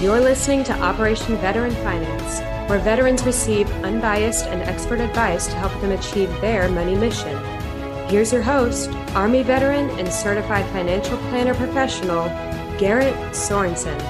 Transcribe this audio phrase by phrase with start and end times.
[0.00, 5.78] You're listening to Operation Veteran Finance, where veterans receive unbiased and expert advice to help
[5.82, 7.36] them achieve their money mission.
[8.08, 12.28] Here's your host, Army veteran and certified financial planner professional,
[12.78, 14.00] Garrett Sorensen.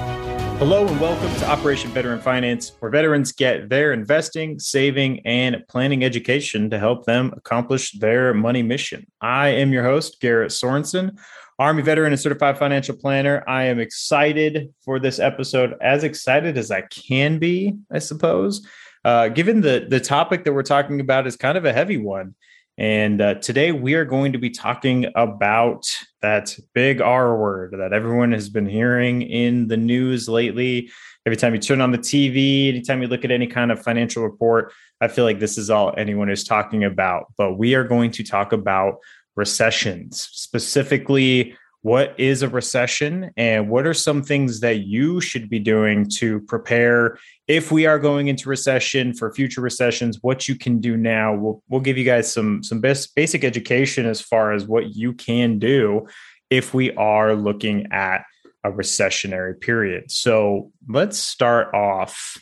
[0.61, 6.05] Hello and welcome to Operation Veteran Finance, where veterans get their investing, saving, and planning
[6.05, 9.09] education to help them accomplish their money mission.
[9.20, 11.19] I am your host, Garrett Sorensen.
[11.61, 13.45] Army veteran and certified financial planner.
[13.47, 18.67] I am excited for this episode, as excited as I can be, I suppose.
[19.05, 22.34] Uh, given the the topic that we're talking about is kind of a heavy one,
[22.79, 25.87] and uh, today we are going to be talking about
[26.23, 30.91] that big R word that everyone has been hearing in the news lately.
[31.27, 34.23] Every time you turn on the TV, anytime you look at any kind of financial
[34.23, 34.73] report,
[35.03, 37.27] I feel like this is all anyone is talking about.
[37.37, 38.95] But we are going to talk about
[39.41, 45.59] recessions, specifically what is a recession and what are some things that you should be
[45.59, 47.19] doing to prepare?
[47.48, 51.34] If we are going into recession for future recessions what you can do now.
[51.34, 55.14] We'll, we'll give you guys some some best basic education as far as what you
[55.14, 56.07] can do
[56.51, 58.25] if we are looking at
[58.62, 60.11] a recessionary period.
[60.11, 62.36] So let's start off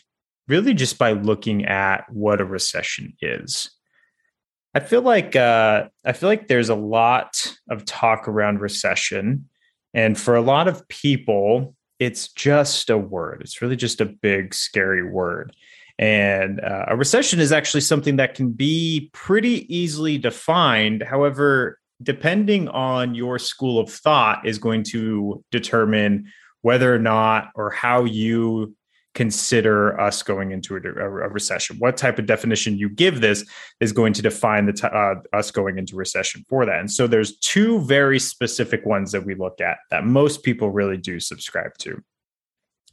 [0.49, 3.71] really just by looking at what a recession is
[4.79, 9.49] I feel like uh, I feel like there's a lot of talk around recession,
[9.93, 13.41] and for a lot of people, it's just a word.
[13.41, 15.53] It's really just a big, scary word.
[15.99, 21.03] And uh, a recession is actually something that can be pretty easily defined.
[21.03, 26.31] However, depending on your school of thought, is going to determine
[26.63, 28.77] whether or not or how you
[29.15, 31.77] consider us going into a, a, recession.
[31.79, 33.45] What type of definition you give this
[33.81, 36.79] is going to define the t- uh, us going into recession for that.
[36.79, 40.97] And so there's two very specific ones that we look at that most people really
[40.97, 42.03] do subscribe to.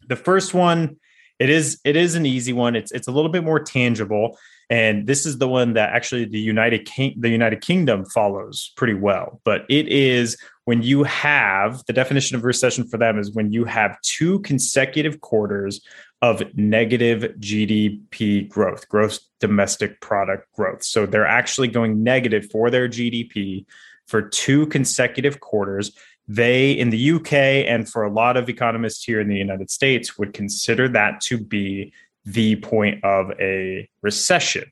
[0.08, 0.98] The first one,
[1.38, 2.76] it is it is an easy one.
[2.76, 4.38] It's it's a little bit more tangible,
[4.70, 8.94] and this is the one that actually the United King- the United Kingdom follows pretty
[8.94, 9.42] well.
[9.44, 13.66] But it is when you have the definition of recession for them is when you
[13.66, 15.82] have two consecutive quarters
[16.26, 20.84] of negative GDP growth, gross domestic product growth.
[20.84, 23.66] So they're actually going negative for their GDP
[24.08, 25.92] for two consecutive quarters.
[26.28, 30.18] They, in the UK, and for a lot of economists here in the United States,
[30.18, 31.94] would consider that to be
[32.26, 34.72] the point of a recession.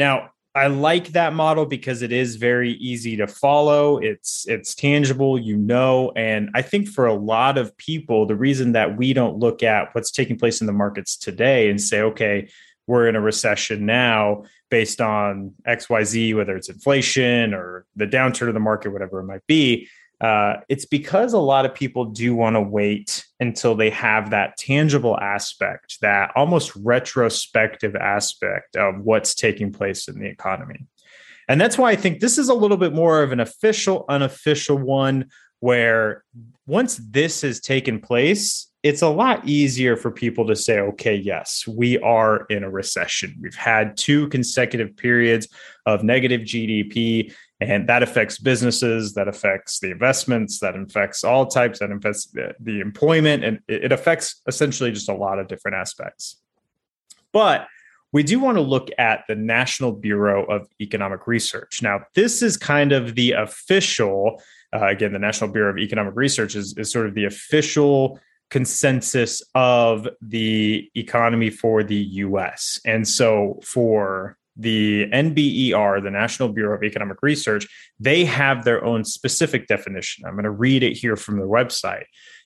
[0.00, 3.98] Now, I like that model because it is very easy to follow.
[3.98, 8.72] It's it's tangible, you know, and I think for a lot of people the reason
[8.72, 12.48] that we don't look at what's taking place in the markets today and say okay,
[12.88, 18.54] we're in a recession now based on XYZ whether it's inflation or the downturn of
[18.54, 19.88] the market whatever it might be,
[20.20, 24.56] uh, it's because a lot of people do want to wait until they have that
[24.58, 30.86] tangible aspect, that almost retrospective aspect of what's taking place in the economy.
[31.48, 34.76] And that's why I think this is a little bit more of an official, unofficial
[34.76, 36.22] one where
[36.66, 41.66] once this has taken place, it's a lot easier for people to say, okay, yes,
[41.66, 43.36] we are in a recession.
[43.40, 45.48] We've had two consecutive periods
[45.86, 51.78] of negative GDP and that affects businesses that affects the investments that affects all types
[51.80, 56.40] that affects the, employment and it affects essentially just a lot of different aspects.
[57.32, 57.66] But
[58.12, 61.82] we do want to look at the national bureau of economic research.
[61.82, 66.56] Now this is kind of the official uh, again the national bureau of economic research
[66.56, 68.18] is, is sort of the official
[68.50, 76.76] consensus of the economy for the us and so for the NBER, the National Bureau
[76.76, 77.66] of Economic Research,
[77.98, 80.24] they have their own specific definition.
[80.26, 82.04] I'm going to read it here from their website.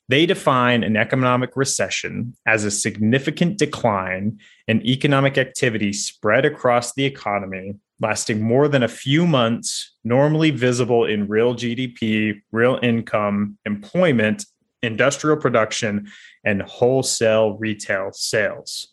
[0.09, 4.39] They define an economic recession as a significant decline
[4.69, 11.07] in economic activity spread across the economy, lasting more than a few months, normally visible
[11.07, 14.45] in real GDP, real income, employment,
[14.83, 16.07] industrial production,
[16.45, 18.89] and wholesale retail sales.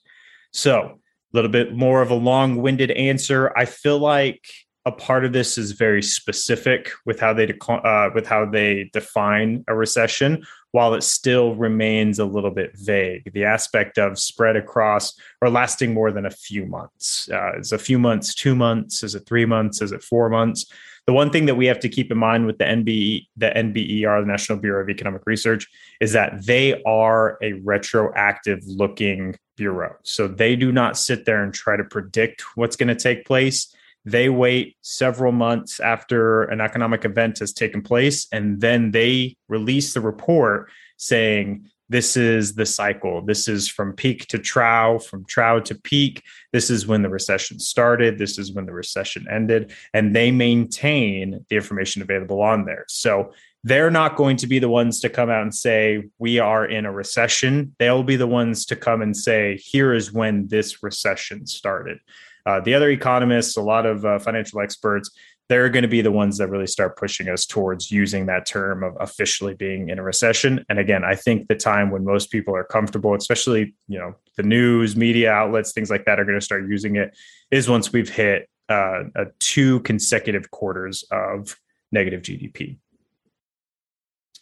[0.53, 1.00] So,
[1.33, 3.51] little bit more of a long-winded answer.
[3.57, 4.45] I feel like
[4.85, 9.63] a part of this is very specific with how they uh, with how they define
[9.67, 13.31] a recession, while it still remains a little bit vague.
[13.33, 17.77] The aspect of spread across or lasting more than a few months uh, is a
[17.77, 20.65] few months, two months, is it three months, is it four months?
[21.07, 24.21] The one thing that we have to keep in mind with the NBE, the NBER,
[24.21, 25.67] the National Bureau of Economic Research,
[25.99, 29.95] is that they are a retroactive looking bureau.
[30.01, 33.71] So they do not sit there and try to predict what's going to take place.
[34.05, 39.93] They wait several months after an economic event has taken place, and then they release
[39.93, 43.21] the report saying this is the cycle.
[43.21, 46.23] This is from peak to trough, from trough to peak.
[46.53, 48.17] This is when the recession started.
[48.17, 49.73] This is when the recession ended.
[49.93, 52.85] And they maintain the information available on there.
[52.87, 56.65] So they're not going to be the ones to come out and say, we are
[56.65, 57.75] in a recession.
[57.77, 61.99] They'll be the ones to come and say, here is when this recession started.
[62.45, 65.11] Uh, the other economists, a lot of uh, financial experts,
[65.47, 68.83] they're going to be the ones that really start pushing us towards using that term
[68.83, 70.65] of officially being in a recession.
[70.69, 74.43] And again, I think the time when most people are comfortable, especially you know the
[74.43, 77.15] news, media outlets, things like that, are going to start using it
[77.51, 79.03] is once we've hit uh,
[79.39, 81.59] two consecutive quarters of
[81.91, 82.77] negative GDP.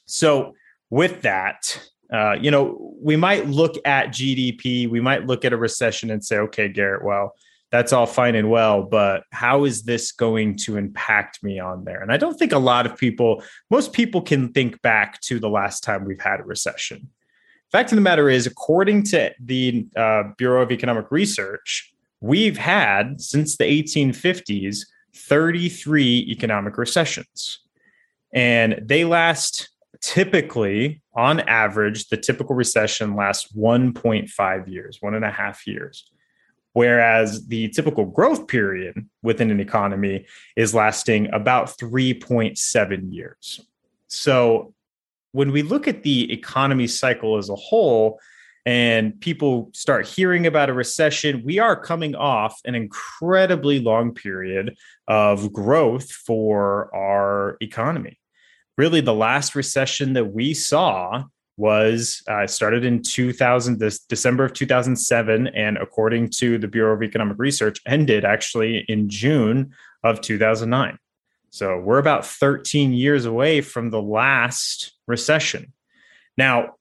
[0.09, 0.55] So
[0.89, 1.79] with that,
[2.11, 6.23] uh, you know, we might look at GDP, we might look at a recession and
[6.23, 7.35] say, okay, Garrett, well
[7.71, 12.01] that's all fine and well, but how is this going to impact me on there?
[12.01, 15.49] And I don't think a lot of people, most people can think back to the
[15.49, 17.09] last time we've had a recession.
[17.71, 23.21] Fact of the matter is, according to the uh, Bureau of Economic Research, we've had
[23.21, 24.85] since the 1850s
[25.15, 27.59] 33 economic recessions.
[28.33, 29.69] And they last
[30.01, 36.11] typically, on average, the typical recession lasts 1.5 years, one and a half years
[36.73, 40.25] whereas the typical growth period within an economy
[40.55, 43.61] is lasting about 3.7 years.
[44.07, 44.73] So
[45.31, 48.19] when we look at the economy cycle as a whole,
[48.65, 54.77] and people start hearing about a recession, we are coming off an incredibly long period
[55.07, 58.18] of growth for our economy.
[58.79, 61.25] Really, the last recession that we saw
[61.57, 67.03] was uh, started in 2000 this december of 2007 and according to the bureau of
[67.03, 69.73] economic research ended actually in june
[70.05, 70.97] of 2009
[71.49, 75.73] so we're about 13 years away from the last recession.
[76.37, 76.75] Now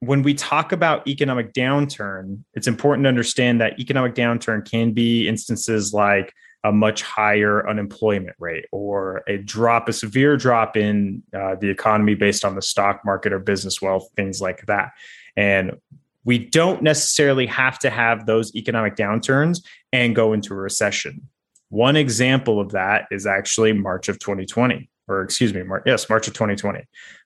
[0.00, 5.28] when we talk about economic downturn it's important to understand that economic downturn can be
[5.28, 6.34] instances like
[6.64, 12.14] a much higher unemployment rate or a drop, a severe drop in uh, the economy
[12.14, 14.92] based on the stock market or business wealth, things like that.
[15.36, 15.76] And
[16.24, 19.62] we don't necessarily have to have those economic downturns
[19.92, 21.28] and go into a recession.
[21.68, 26.32] One example of that is actually March of 2020, or excuse me, yes, March of
[26.32, 26.82] 2020.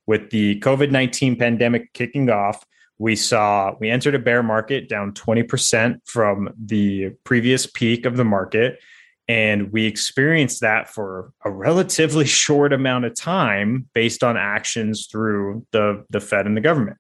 [0.07, 2.65] With the COVID 19 pandemic kicking off,
[2.99, 8.25] we saw we entered a bear market down 20% from the previous peak of the
[8.25, 8.81] market
[9.29, 15.67] and we experienced that for a relatively short amount of time based on actions through
[15.73, 16.97] the, the Fed and the government.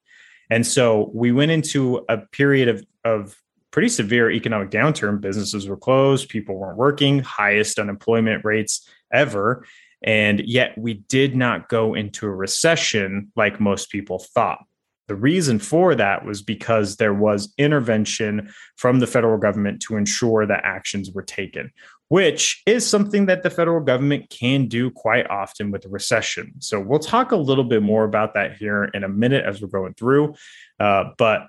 [0.50, 3.36] And so we went into a period of, of
[3.70, 5.20] pretty severe economic downturn.
[5.20, 9.64] Businesses were closed, people weren't working, highest unemployment rates ever.
[10.02, 14.60] And yet we did not go into a recession like most people thought.
[15.08, 20.46] The reason for that was because there was intervention from the federal government to ensure
[20.46, 21.72] that actions were taken
[22.08, 26.54] which is something that the federal government can do quite often with a recession.
[26.58, 29.68] So we'll talk a little bit more about that here in a minute as we're
[29.68, 30.34] going through.
[30.80, 31.46] Uh, but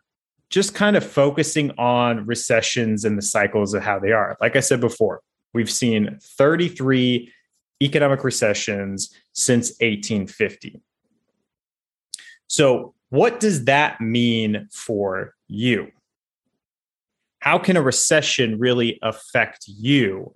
[0.49, 4.35] just kind of focusing on recessions and the cycles of how they are.
[4.41, 5.21] Like I said before,
[5.53, 7.31] we've seen 33
[7.81, 10.81] economic recessions since 1850.
[12.47, 15.91] So, what does that mean for you?
[17.39, 20.33] How can a recession really affect you?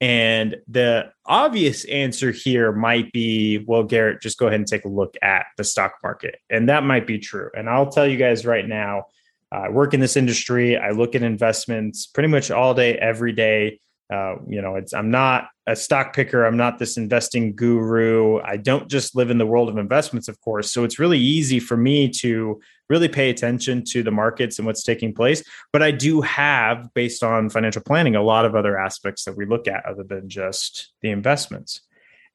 [0.00, 4.90] And the obvious answer here might be, well, Garrett, just go ahead and take a
[4.90, 6.38] look at the stock market.
[6.50, 7.50] And that might be true.
[7.56, 9.04] And I'll tell you guys right now,
[9.50, 10.76] I work in this industry.
[10.76, 13.80] I look at investments pretty much all day, every day.
[14.12, 16.44] Uh, you know, it's I'm not a stock picker.
[16.44, 18.40] I'm not this investing guru.
[18.40, 20.70] I don't just live in the world of investments, of course.
[20.70, 24.84] So it's really easy for me to really pay attention to the markets and what's
[24.84, 25.42] taking place.
[25.72, 29.44] But I do have, based on financial planning, a lot of other aspects that we
[29.44, 31.80] look at other than just the investments.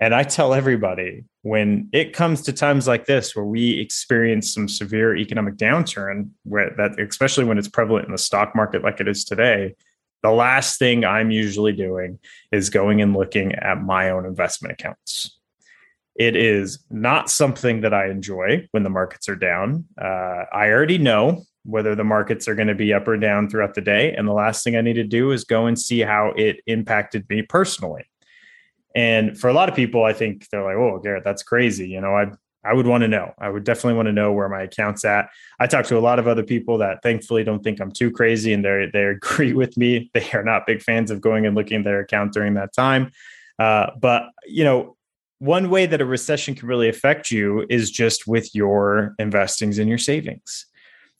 [0.01, 4.67] And I tell everybody when it comes to times like this where we experience some
[4.67, 9.07] severe economic downturn, where that especially when it's prevalent in the stock market like it
[9.07, 9.75] is today,
[10.23, 12.19] the last thing I'm usually doing
[12.51, 15.37] is going and looking at my own investment accounts.
[16.15, 19.85] It is not something that I enjoy when the markets are down.
[19.99, 23.75] Uh, I already know whether the markets are going to be up or down throughout
[23.75, 24.13] the day.
[24.13, 27.27] And the last thing I need to do is go and see how it impacted
[27.29, 28.05] me personally.
[28.95, 31.87] And for a lot of people, I think they're like, oh, Garrett, that's crazy.
[31.87, 32.31] You know, I
[32.63, 33.33] I would want to know.
[33.39, 35.29] I would definitely want to know where my account's at.
[35.59, 38.53] I talk to a lot of other people that thankfully don't think I'm too crazy
[38.53, 40.11] and they they agree with me.
[40.13, 43.11] They are not big fans of going and looking at their account during that time.
[43.57, 44.95] Uh, but you know,
[45.39, 49.89] one way that a recession can really affect you is just with your investings and
[49.89, 50.67] your savings.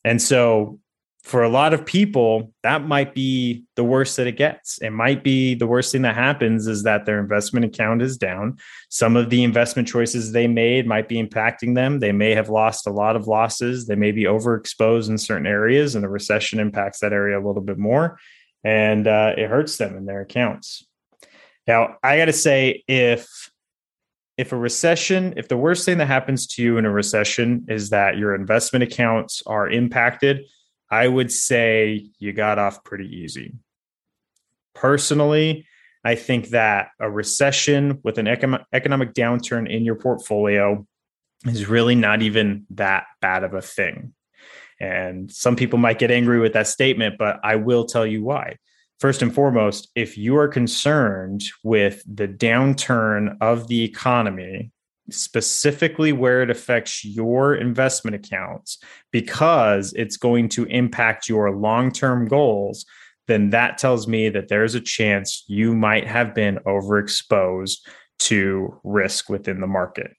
[0.06, 0.80] And so
[1.24, 4.80] for a lot of people, that might be the worst that it gets.
[4.80, 8.58] It might be the worst thing that happens is that their investment account is down.
[8.90, 12.00] Some of the investment choices they made might be impacting them.
[12.00, 13.86] They may have lost a lot of losses.
[13.86, 17.62] They may be overexposed in certain areas, and the recession impacts that area a little
[17.62, 18.18] bit more.
[18.64, 20.86] And uh, it hurts them in their accounts.
[21.68, 23.52] Now, I got to say, if
[24.38, 27.92] if a recession, if the worst thing that happens to you in a recession is
[27.92, 30.46] that your investment accounts are impacted,
[30.92, 33.54] I would say you got off pretty easy.
[34.76, 35.66] Personally,
[36.04, 40.86] I think that a recession with an economic downturn in your portfolio
[41.46, 44.14] is really not even that bad of a thing.
[44.80, 48.58] And some people might get angry with that statement, but I will tell you why.
[49.00, 54.72] First and foremost, if you are concerned with the downturn of the economy
[55.10, 58.78] specifically where it affects your investment accounts
[59.12, 62.86] because it's going to impact your long term goals,
[63.28, 67.78] then that tells me that there's a chance you might have been overexposed
[68.20, 70.12] to risk within the market.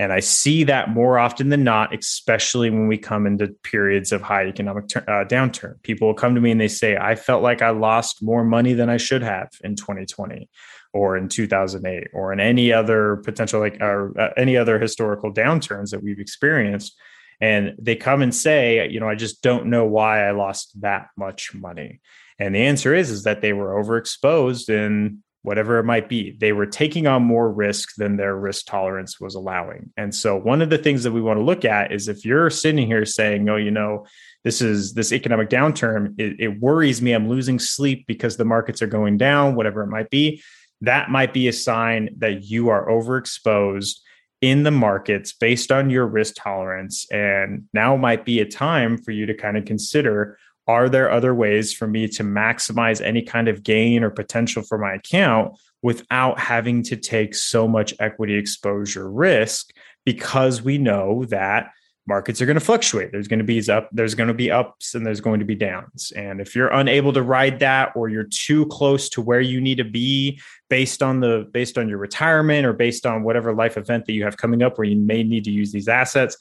[0.00, 4.22] And I see that more often than not, especially when we come into periods of
[4.22, 5.82] high economic uh, downturn.
[5.82, 8.74] People will come to me and they say, I felt like I lost more money
[8.74, 10.48] than I should have in 2020
[10.92, 15.90] or in 2008 or in any other potential like or uh, any other historical downturns
[15.90, 16.98] that we've experienced.
[17.40, 21.08] And they come and say you know i just don't know why i lost that
[21.16, 22.00] much money.
[22.38, 26.32] And the answer is is that they were overexposed in whatever it might be.
[26.32, 29.92] They were taking on more risk than their risk tolerance was allowing.
[29.96, 32.50] And so one of the things that we want to look at is if you're
[32.50, 34.06] sitting here saying oh you know
[34.42, 37.12] this is this economic downturn it, it worries me.
[37.12, 40.42] I'm losing sleep because the markets are going down whatever it might be
[40.80, 43.98] that might be a sign that you are overexposed
[44.40, 47.06] in the markets based on your risk tolerance.
[47.10, 51.34] And now might be a time for you to kind of consider are there other
[51.34, 56.38] ways for me to maximize any kind of gain or potential for my account without
[56.38, 59.70] having to take so much equity exposure risk?
[60.04, 61.70] Because we know that
[62.08, 63.12] markets are going to fluctuate.
[63.12, 65.54] There's going to be up, there's going to be ups and there's going to be
[65.54, 66.12] downs.
[66.16, 69.76] And if you're unable to ride that or you're too close to where you need
[69.76, 74.06] to be based on the based on your retirement or based on whatever life event
[74.06, 76.36] that you have coming up where you may need to use these assets,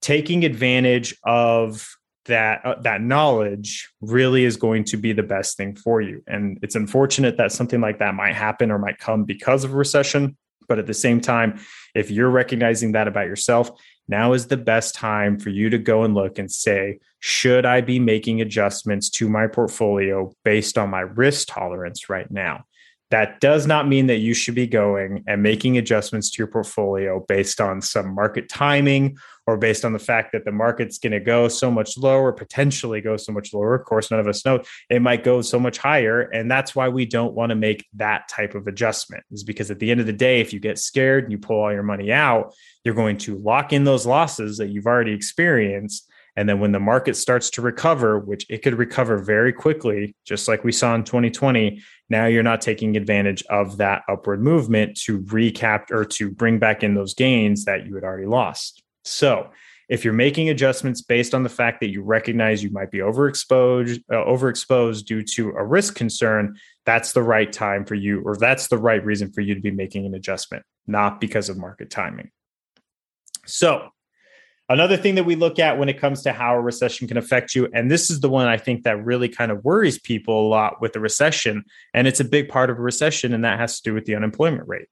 [0.00, 1.86] taking advantage of
[2.26, 6.22] that uh, that knowledge really is going to be the best thing for you.
[6.26, 9.76] And it's unfortunate that something like that might happen or might come because of a
[9.76, 10.36] recession,
[10.70, 11.58] but at the same time,
[11.96, 13.72] if you're recognizing that about yourself,
[14.06, 17.80] now is the best time for you to go and look and say, should I
[17.80, 22.66] be making adjustments to my portfolio based on my risk tolerance right now?
[23.10, 27.24] That does not mean that you should be going and making adjustments to your portfolio
[27.26, 29.16] based on some market timing
[29.48, 33.00] or based on the fact that the market's going to go so much lower, potentially
[33.00, 33.74] go so much lower.
[33.74, 36.20] Of course, none of us know it might go so much higher.
[36.20, 39.80] And that's why we don't want to make that type of adjustment, is because at
[39.80, 42.12] the end of the day, if you get scared and you pull all your money
[42.12, 46.72] out, you're going to lock in those losses that you've already experienced and then when
[46.72, 50.94] the market starts to recover, which it could recover very quickly, just like we saw
[50.94, 56.30] in 2020, now you're not taking advantage of that upward movement to recap or to
[56.30, 58.82] bring back in those gains that you had already lost.
[59.04, 59.50] So,
[59.88, 64.00] if you're making adjustments based on the fact that you recognize you might be overexposed
[64.08, 66.56] uh, overexposed due to a risk concern,
[66.86, 69.72] that's the right time for you or that's the right reason for you to be
[69.72, 72.30] making an adjustment, not because of market timing.
[73.46, 73.88] So,
[74.70, 77.56] Another thing that we look at when it comes to how a recession can affect
[77.56, 80.48] you, and this is the one I think that really kind of worries people a
[80.48, 83.80] lot with the recession, and it's a big part of a recession, and that has
[83.80, 84.86] to do with the unemployment rate.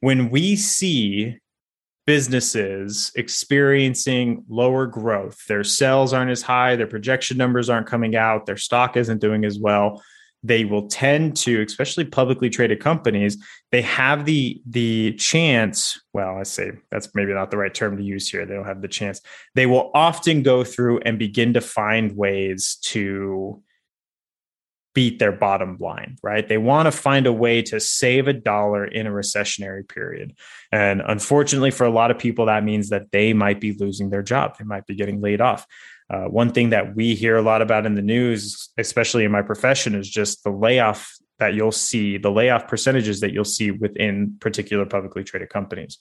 [0.00, 1.36] When we see
[2.06, 8.46] businesses experiencing lower growth, their sales aren't as high, their projection numbers aren't coming out,
[8.46, 10.02] their stock isn't doing as well,
[10.44, 16.44] they will tend to especially publicly traded companies they have the the chance well i
[16.44, 18.46] say that's maybe not the right term to use here.
[18.46, 19.20] They don't have the chance.
[19.54, 23.62] They will often go through and begin to find ways to
[24.94, 26.46] beat their bottom line right?
[26.46, 30.36] They want to find a way to save a dollar in a recessionary period.
[30.70, 34.22] And unfortunately for a lot of people that means that they might be losing their
[34.22, 34.56] job.
[34.56, 35.66] They might be getting laid off
[36.14, 39.42] uh, one thing that we hear a lot about in the news, especially in my
[39.42, 44.36] profession, is just the layoff that you'll see, the layoff percentages that you'll see within
[44.38, 45.98] particular publicly traded companies.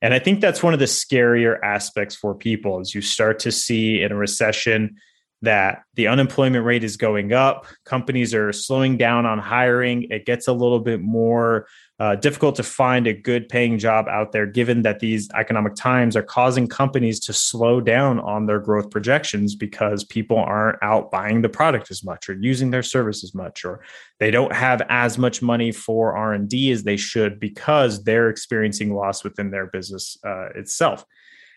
[0.00, 3.52] And I think that's one of the scarier aspects for people as you start to
[3.52, 4.96] see in a recession
[5.42, 10.48] that the unemployment rate is going up, companies are slowing down on hiring, it gets
[10.48, 11.66] a little bit more
[12.00, 16.16] uh, difficult to find a good paying job out there, given that these economic times
[16.16, 21.42] are causing companies to slow down on their growth projections because people aren't out buying
[21.42, 23.82] the product as much or using their service as much, or
[24.18, 28.30] they don't have as much money for R and D as they should because they're
[28.30, 31.04] experiencing loss within their business uh, itself.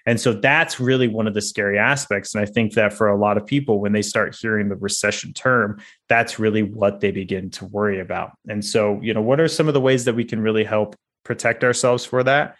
[0.05, 2.36] And so that's really one of the scary aspects.
[2.36, 5.33] And I think that for a lot of people, when they start hearing the recession
[5.33, 8.31] term, that's really what they begin to worry about.
[8.50, 10.95] And so, you know, what are some of the ways that we can really help
[11.24, 12.57] protect ourselves for that?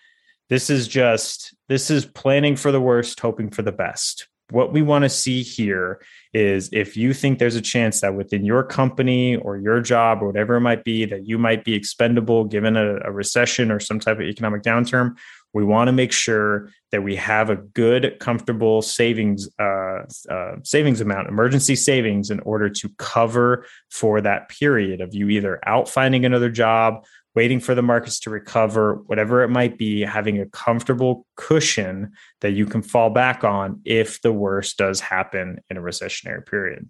[0.50, 4.28] This is just, this is planning for the worst, hoping for the best.
[4.50, 6.02] What we want to see here
[6.34, 10.28] is if you think there's a chance that within your company or your job or
[10.28, 14.00] whatever it might be, that you might be expendable given a, a recession or some
[14.00, 15.16] type of economic downturn,
[15.54, 21.00] we want to make sure that we have a good, comfortable savings uh, uh, savings
[21.00, 26.26] amount, emergency savings, in order to cover for that period of you either out finding
[26.26, 27.06] another job,
[27.36, 32.52] waiting for the markets to recover, whatever it might be, having a comfortable cushion that
[32.52, 36.90] you can fall back on if the worst does happen in a recessionary period.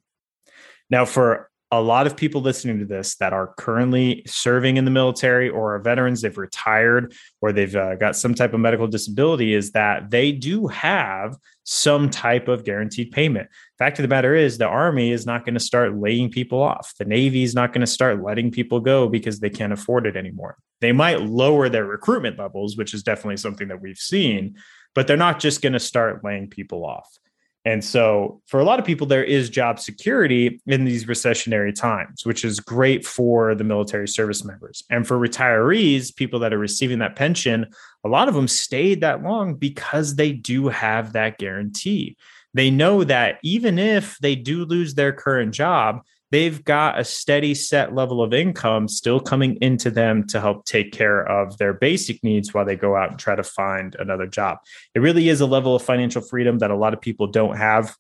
[0.90, 1.50] Now, for
[1.80, 5.74] a lot of people listening to this that are currently serving in the military or
[5.74, 10.12] are veterans, they've retired or they've uh, got some type of medical disability, is that
[10.12, 13.50] they do have some type of guaranteed payment.
[13.80, 16.94] Fact of the matter is, the Army is not going to start laying people off.
[17.00, 20.16] The Navy is not going to start letting people go because they can't afford it
[20.16, 20.58] anymore.
[20.80, 24.58] They might lower their recruitment levels, which is definitely something that we've seen,
[24.94, 27.18] but they're not just going to start laying people off.
[27.66, 32.26] And so, for a lot of people, there is job security in these recessionary times,
[32.26, 34.84] which is great for the military service members.
[34.90, 37.68] And for retirees, people that are receiving that pension,
[38.04, 42.18] a lot of them stayed that long because they do have that guarantee.
[42.54, 46.02] They know that even if they do lose their current job,
[46.34, 50.92] they've got a steady set level of income still coming into them to help take
[50.92, 54.58] care of their basic needs while they go out and try to find another job.
[54.96, 57.96] It really is a level of financial freedom that a lot of people don't have.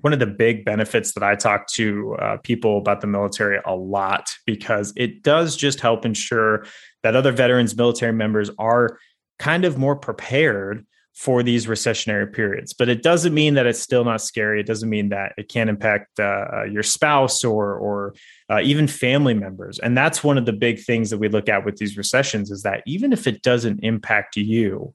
[0.00, 3.76] One of the big benefits that I talk to uh, people about the military a
[3.76, 6.64] lot because it does just help ensure
[7.02, 8.98] that other veterans, military members are
[9.38, 12.72] kind of more prepared for these recessionary periods.
[12.72, 14.60] But it doesn't mean that it's still not scary.
[14.60, 18.14] It doesn't mean that it can't impact uh, uh, your spouse or or
[18.50, 19.78] uh, even family members.
[19.78, 22.62] And that's one of the big things that we look at with these recessions is
[22.62, 24.94] that even if it doesn't impact you,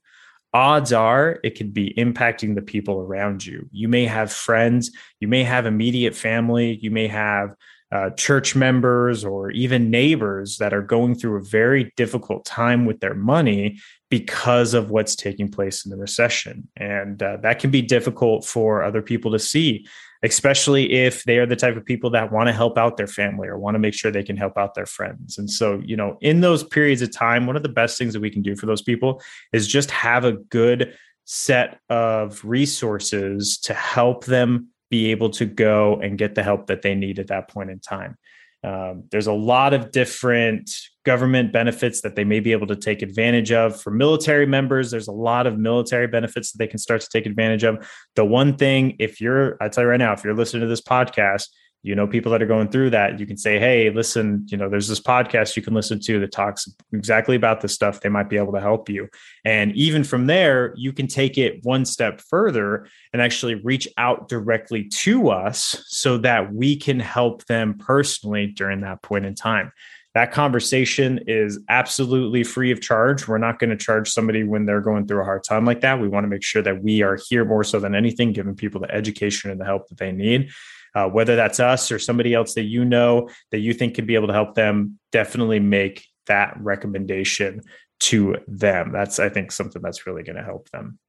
[0.54, 3.70] odds are it could be impacting the people around you.
[3.72, 7.56] You may have friends, you may have immediate family, you may have
[7.92, 13.00] uh, church members or even neighbors that are going through a very difficult time with
[13.00, 16.68] their money because of what's taking place in the recession.
[16.76, 19.86] And uh, that can be difficult for other people to see,
[20.22, 23.48] especially if they are the type of people that want to help out their family
[23.48, 25.38] or want to make sure they can help out their friends.
[25.38, 28.22] And so, you know, in those periods of time, one of the best things that
[28.22, 29.22] we can do for those people
[29.54, 36.00] is just have a good set of resources to help them be able to go
[36.02, 38.18] and get the help that they need at that point in time.
[38.64, 40.72] Um, there's a lot of different
[41.06, 43.80] government benefits that they may be able to take advantage of.
[43.80, 47.26] For military members, there's a lot of military benefits that they can start to take
[47.26, 47.88] advantage of.
[48.16, 50.82] The one thing, if you're, I tell you right now, if you're listening to this
[50.82, 51.50] podcast
[51.88, 54.70] you know people that are going through that you can say hey listen you know
[54.70, 58.30] there's this podcast you can listen to that talks exactly about this stuff they might
[58.30, 59.08] be able to help you
[59.46, 64.28] and even from there you can take it one step further and actually reach out
[64.28, 69.72] directly to us so that we can help them personally during that point in time
[70.14, 73.28] that conversation is absolutely free of charge.
[73.28, 76.02] We're not going to charge somebody when they're going through a hard time like that.
[76.02, 78.82] We want to make sure that we are here more so than anything, giving people
[78.82, 80.50] the education and the help that they need
[80.96, 84.16] uh, whether that's us or somebody else that you know that you think could be
[84.16, 87.62] able to help them, definitely make that recommendation
[88.00, 88.92] to them.
[88.92, 91.00] That's, I think, something that's really going to help them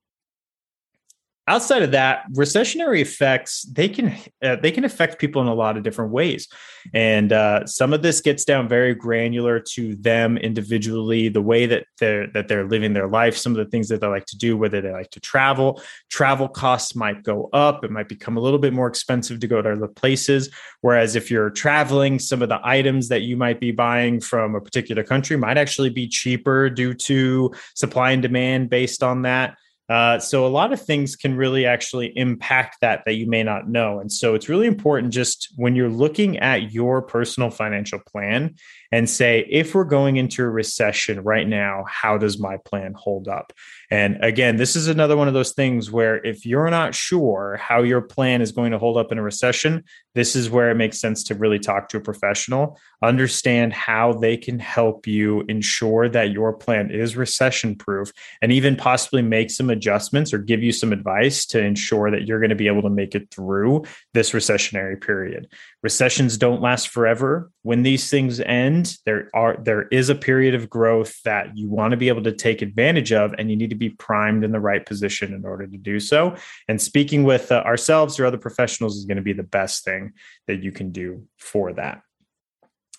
[1.48, 5.76] outside of that recessionary effects they can uh, they can affect people in a lot
[5.76, 6.46] of different ways.
[6.94, 11.86] And uh, some of this gets down very granular to them individually the way that
[11.98, 14.56] they're that they're living their life some of the things that they like to do
[14.56, 15.82] whether they like to travel.
[16.10, 17.84] Travel costs might go up.
[17.84, 20.50] It might become a little bit more expensive to go to other places.
[20.82, 24.60] Whereas if you're traveling some of the items that you might be buying from a
[24.60, 29.56] particular country might actually be cheaper due to supply and demand based on that
[29.88, 33.68] uh, so a lot of things can really actually impact that that you may not
[33.68, 34.00] know.
[34.00, 38.54] And so it's really important just when you're looking at your personal financial plan
[38.90, 43.28] and say, if we're going into a recession right now, how does my plan hold
[43.28, 43.52] up?
[43.90, 47.82] And again, this is another one of those things where if you're not sure how
[47.82, 51.00] your plan is going to hold up in a recession, this is where it makes
[51.00, 56.32] sense to really talk to a professional, understand how they can help you ensure that
[56.32, 58.10] your plan is recession proof,
[58.42, 62.40] and even possibly make some adjustments or give you some advice to ensure that you're
[62.40, 65.48] going to be able to make it through this recessionary period.
[65.82, 67.50] Recessions don't last forever.
[67.62, 71.92] When these things end, there are there is a period of growth that you want
[71.92, 74.58] to be able to take advantage of and you need to be primed in the
[74.58, 76.34] right position in order to do so.
[76.66, 80.14] And speaking with uh, ourselves or other professionals is going to be the best thing
[80.48, 82.02] that you can do for that.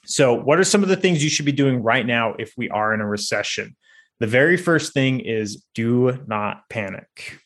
[0.05, 2.69] So, what are some of the things you should be doing right now if we
[2.69, 3.75] are in a recession?
[4.19, 7.39] The very first thing is do not panic.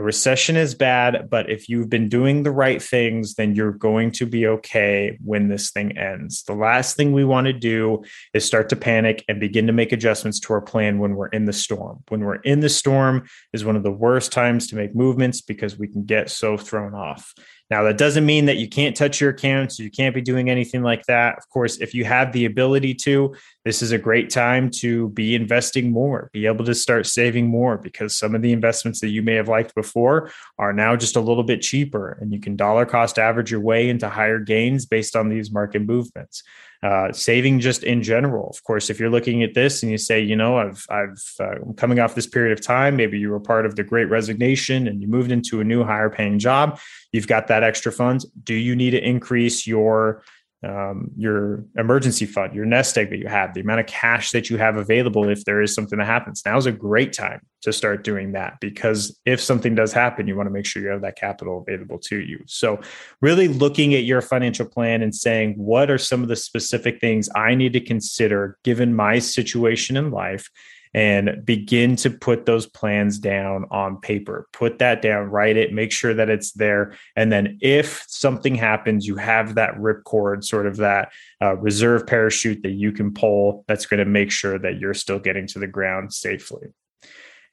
[0.00, 4.12] A recession is bad, but if you've been doing the right things, then you're going
[4.12, 6.42] to be okay when this thing ends.
[6.44, 9.92] The last thing we want to do is start to panic and begin to make
[9.92, 12.02] adjustments to our plan when we're in the storm.
[12.08, 15.78] When we're in the storm is one of the worst times to make movements because
[15.78, 17.34] we can get so thrown off.
[17.70, 20.82] Now, that doesn't mean that you can't touch your accounts, you can't be doing anything
[20.82, 21.36] like that.
[21.36, 25.34] Of course, if you have the ability to, this is a great time to be
[25.34, 29.22] investing more, be able to start saving more because some of the investments that you
[29.22, 32.86] may have liked before are now just a little bit cheaper and you can dollar
[32.86, 36.42] cost average your way into higher gains based on these market movements
[36.82, 38.48] uh, saving just in general.
[38.48, 41.56] Of course, if you're looking at this and you say, you know, I've I've uh,
[41.62, 42.96] I'm coming off this period of time.
[42.96, 46.08] Maybe you were part of the Great Resignation and you moved into a new higher
[46.08, 46.80] paying job.
[47.12, 48.24] You've got that extra funds.
[48.44, 50.22] Do you need to increase your
[50.62, 54.50] um, your emergency fund, your nest egg that you have, the amount of cash that
[54.50, 56.42] you have available if there is something that happens.
[56.44, 60.36] Now is a great time to start doing that because if something does happen, you
[60.36, 62.40] want to make sure you have that capital available to you.
[62.46, 62.80] So,
[63.22, 67.28] really looking at your financial plan and saying, what are some of the specific things
[67.34, 70.50] I need to consider given my situation in life?
[70.92, 74.48] And begin to put those plans down on paper.
[74.52, 76.94] Put that down, write it, make sure that it's there.
[77.14, 82.62] And then if something happens, you have that ripcord, sort of that uh, reserve parachute
[82.62, 85.68] that you can pull that's going to make sure that you're still getting to the
[85.68, 86.68] ground safely.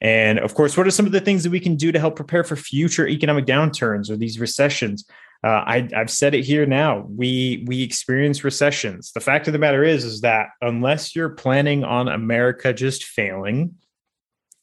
[0.00, 2.16] And of course, what are some of the things that we can do to help
[2.16, 5.04] prepare for future economic downturns or these recessions?
[5.44, 7.06] Uh, I, have said it here now.
[7.08, 9.12] We we experience recessions.
[9.12, 13.76] The fact of the matter is, is that unless you're planning on America just failing,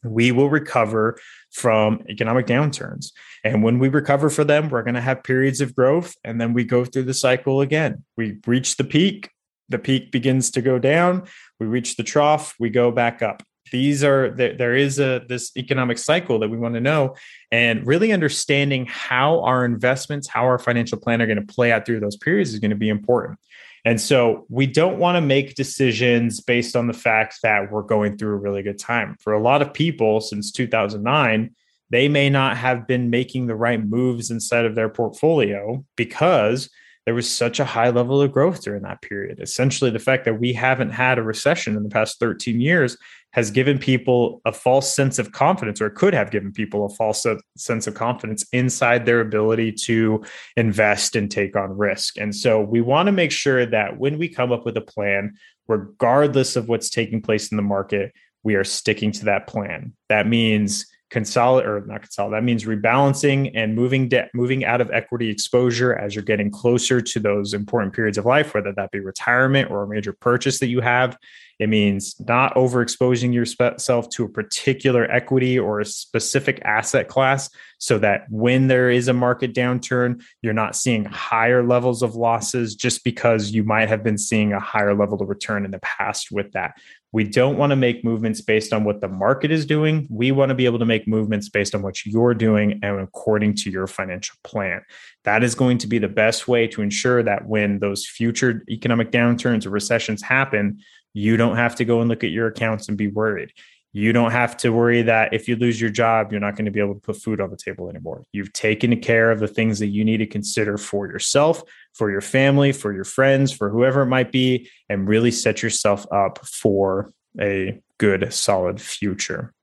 [0.03, 1.17] we will recover
[1.51, 3.11] from economic downturns.
[3.45, 6.53] And when we recover for them, we're going to have periods of growth, and then
[6.53, 8.03] we go through the cycle again.
[8.17, 9.29] We reach the peak.
[9.69, 11.23] The peak begins to go down.
[11.59, 12.53] We reach the trough.
[12.59, 16.57] We go back up these are there, there is a this economic cycle that we
[16.57, 17.15] want to know
[17.51, 21.85] and really understanding how our investments how our financial plan are going to play out
[21.85, 23.39] through those periods is going to be important
[23.83, 28.17] and so we don't want to make decisions based on the fact that we're going
[28.17, 31.53] through a really good time for a lot of people since 2009
[31.89, 36.69] they may not have been making the right moves inside of their portfolio because
[37.05, 39.39] there was such a high level of growth during that period.
[39.39, 42.97] Essentially, the fact that we haven't had a recession in the past 13 years
[43.35, 47.25] has given people a false sense of confidence, or could have given people a false
[47.57, 50.23] sense of confidence inside their ability to
[50.55, 52.17] invest and take on risk.
[52.17, 55.33] And so we want to make sure that when we come up with a plan,
[55.67, 59.91] regardless of what's taking place in the market, we are sticking to that plan.
[60.07, 62.37] That means consolidate or not consolidate.
[62.37, 67.01] That means rebalancing and moving debt, moving out of equity exposure as you're getting closer
[67.01, 70.67] to those important periods of life, whether that be retirement or a major purchase that
[70.67, 71.17] you have.
[71.59, 77.97] It means not overexposing yourself to a particular equity or a specific asset class so
[77.99, 83.03] that when there is a market downturn, you're not seeing higher levels of losses just
[83.03, 86.51] because you might have been seeing a higher level of return in the past with
[86.51, 86.75] that.
[87.13, 90.05] We don't want to make movements based on what the market is doing.
[90.09, 93.55] We want to be able to make movements based on what you're doing and according
[93.55, 94.81] to your financial plan.
[95.23, 99.11] That is going to be the best way to ensure that when those future economic
[99.11, 100.81] downturns or recessions happen,
[101.15, 103.53] you don't have to go and look at your accounts and be worried.
[103.93, 106.71] You don't have to worry that if you lose your job, you're not going to
[106.71, 108.25] be able to put food on the table anymore.
[108.33, 112.19] You've taken care of the things that you need to consider for yourself, for your
[112.19, 117.13] family, for your friends, for whoever it might be, and really set yourself up for
[117.39, 119.53] a good, solid future.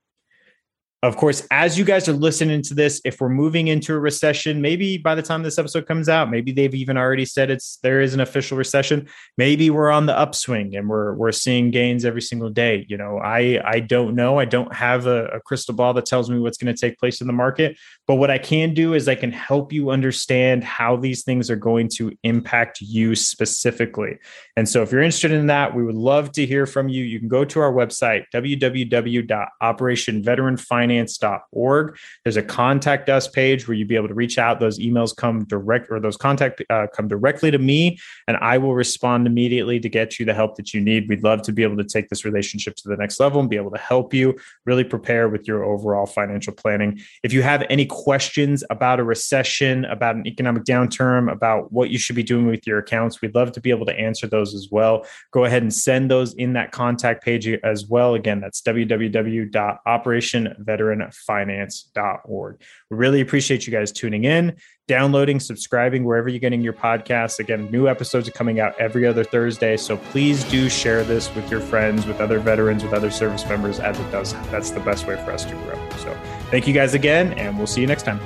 [1.04, 4.62] Of course, as you guys are listening to this, if we're moving into a recession,
[4.62, 8.00] maybe by the time this episode comes out, maybe they've even already said it's there
[8.00, 9.08] is an official recession.
[9.36, 12.86] Maybe we're on the upswing and we're we're seeing gains every single day.
[12.88, 14.38] You know, I I don't know.
[14.38, 17.20] I don't have a, a crystal ball that tells me what's going to take place
[17.20, 17.76] in the market.
[18.06, 21.56] But what I can do is I can help you understand how these things are
[21.56, 24.18] going to impact you specifically.
[24.56, 27.02] And so if you're interested in that, we would love to hear from you.
[27.02, 31.96] You can go to our website, www.operationveteranfinance finance.org.
[32.24, 34.60] There's a contact us page where you'll be able to reach out.
[34.60, 38.74] Those emails come direct or those contact uh, come directly to me, and I will
[38.74, 41.08] respond immediately to get you the help that you need.
[41.08, 43.56] We'd love to be able to take this relationship to the next level and be
[43.56, 47.00] able to help you really prepare with your overall financial planning.
[47.22, 51.98] If you have any questions about a recession, about an economic downturn, about what you
[51.98, 54.68] should be doing with your accounts, we'd love to be able to answer those as
[54.70, 55.06] well.
[55.30, 58.14] Go ahead and send those in that contact page as well.
[58.14, 62.60] Again, that's www.operationveteran veteranfinance.org.
[62.90, 64.56] We really appreciate you guys tuning in,
[64.88, 67.38] downloading, subscribing wherever you're getting your podcasts.
[67.38, 69.76] Again, new episodes are coming out every other Thursday.
[69.76, 73.80] So please do share this with your friends, with other veterans, with other service members,
[73.80, 74.34] as it does.
[74.50, 75.78] That's the best way for us to grow.
[75.98, 76.16] So
[76.50, 78.20] thank you guys again, and we'll see you next time.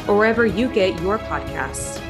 [0.08, 2.09] or wherever you get your podcasts.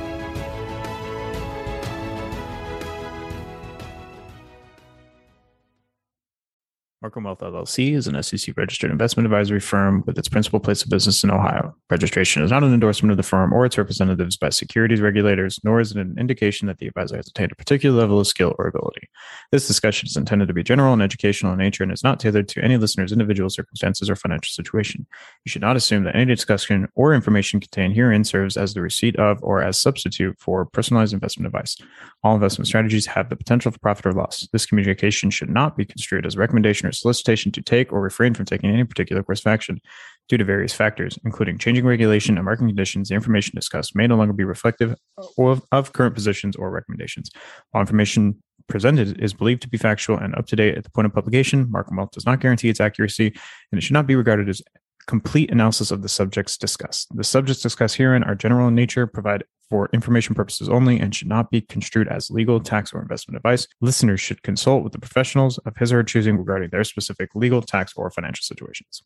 [7.03, 10.91] Markham Wealth LLC is an SEC registered investment advisory firm with its principal place of
[10.91, 11.75] business in Ohio.
[11.89, 15.81] Registration is not an endorsement of the firm or its representatives by securities regulators, nor
[15.81, 18.67] is it an indication that the advisor has attained a particular level of skill or
[18.67, 19.09] ability.
[19.51, 22.49] This discussion is intended to be general and educational in nature and is not tailored
[22.49, 25.07] to any listener's individual circumstances or financial situation.
[25.47, 29.17] You should not assume that any discussion or information contained herein serves as the receipt
[29.17, 31.79] of or as substitute for personalized investment advice.
[32.23, 34.47] All investment strategies have the potential for profit or loss.
[34.53, 38.45] This communication should not be construed as a recommendation solicitation to take or refrain from
[38.45, 39.81] taking any particular course of action
[40.29, 43.09] due to various factors, including changing regulation and market conditions.
[43.09, 44.95] The information discussed may no longer be reflective
[45.39, 47.31] of, of current positions or recommendations.
[47.75, 51.07] All information presented is believed to be factual and up to date at the point
[51.07, 51.67] of publication.
[51.71, 53.27] Markham Wealth does not guarantee its accuracy,
[53.73, 54.63] and it should not be regarded as
[55.11, 57.09] complete analysis of the subjects discussed.
[57.17, 61.27] The subjects discussed herein are general in nature, provide for information purposes only, and should
[61.27, 63.67] not be construed as legal, tax, or investment advice.
[63.81, 67.61] Listeners should consult with the professionals of his or her choosing regarding their specific legal,
[67.61, 69.03] tax, or financial situations.